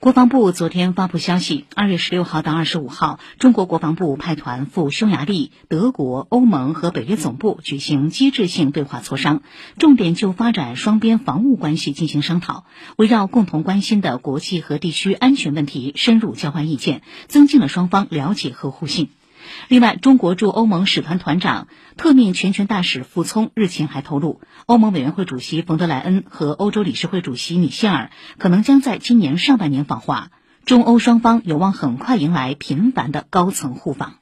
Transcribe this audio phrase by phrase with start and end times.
[0.00, 9.42] 国防部昨天发布消息，二月十六号到二十五号，中国国防部派团赴匈牙利、德国、欧盟和北约总部举行机制性对话磋商，
[9.76, 12.64] 重点就发展双边防务关系进行商讨，
[12.96, 19.08] 围绕共同关心的国际和地区安全问题深入交换意见，增进了双方了解和互信。
[19.68, 30.30] 另外，中国驻欧盟使团团长、特命全权大使傅聪日前还透露，欧盟委员会主席冯德莱恩和欧洲理事会主席米歇尔可能将在今年上半年访华，
[30.64, 34.14] 中欧双方有望很快迎来频繁的高层互访。